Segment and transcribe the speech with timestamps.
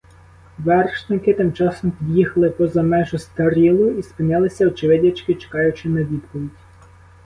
[0.57, 6.49] Вершники тим часом під'їхали поза межу стрілу і спинилися, очевидячки, чекаючи на відповідь.